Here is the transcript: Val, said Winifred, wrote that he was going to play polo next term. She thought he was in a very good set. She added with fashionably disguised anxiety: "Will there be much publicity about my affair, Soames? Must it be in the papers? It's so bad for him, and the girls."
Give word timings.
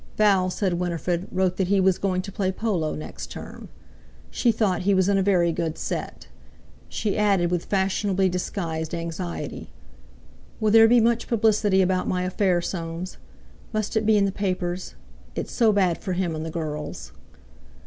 Val, 0.17 0.49
said 0.49 0.73
Winifred, 0.79 1.27
wrote 1.31 1.57
that 1.57 1.67
he 1.67 1.79
was 1.79 1.99
going 1.99 2.23
to 2.23 2.31
play 2.31 2.51
polo 2.51 2.95
next 2.95 3.29
term. 3.29 3.69
She 4.31 4.51
thought 4.51 4.81
he 4.81 4.95
was 4.95 5.07
in 5.07 5.19
a 5.19 5.21
very 5.21 5.51
good 5.51 5.77
set. 5.77 6.27
She 6.89 7.15
added 7.19 7.51
with 7.51 7.65
fashionably 7.65 8.27
disguised 8.27 8.95
anxiety: 8.95 9.69
"Will 10.59 10.71
there 10.71 10.87
be 10.87 10.99
much 10.99 11.27
publicity 11.27 11.83
about 11.83 12.07
my 12.07 12.23
affair, 12.23 12.63
Soames? 12.63 13.17
Must 13.73 13.95
it 13.95 14.07
be 14.07 14.17
in 14.17 14.25
the 14.25 14.31
papers? 14.31 14.95
It's 15.35 15.51
so 15.51 15.71
bad 15.71 15.99
for 16.01 16.13
him, 16.13 16.33
and 16.35 16.43
the 16.43 16.49
girls." 16.49 17.11